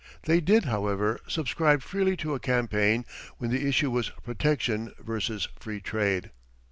[0.23, 3.05] They did, however, subscribe freely to a campaign
[3.37, 6.31] when the issue was Protection versus Free Trade.